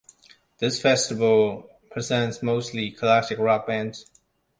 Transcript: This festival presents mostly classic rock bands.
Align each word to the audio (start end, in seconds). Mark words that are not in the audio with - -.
This 0.57 0.81
festival 0.81 1.69
presents 1.91 2.41
mostly 2.41 2.89
classic 2.89 3.37
rock 3.37 3.67
bands. 3.67 4.07